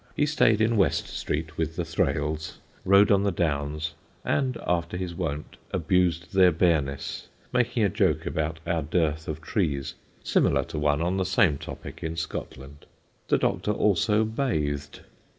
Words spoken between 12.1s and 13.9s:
Scotland. The Doctor